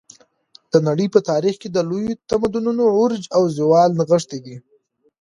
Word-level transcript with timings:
د 0.71 0.73
نړۍ 0.87 1.07
په 1.13 1.19
تاریخ 1.29 1.55
کې 1.61 1.69
د 1.71 1.77
لویو 1.89 2.19
تمدنونو 2.29 2.83
عروج 2.97 3.23
او 3.35 3.43
زوال 3.57 3.89
نغښتی 3.99 4.39
دی. 4.45 4.55